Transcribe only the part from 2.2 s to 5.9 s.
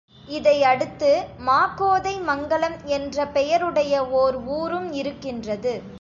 மங்கலம் என்ற பெயருடைய ஒர் ஊரும் இருக்கின்றது.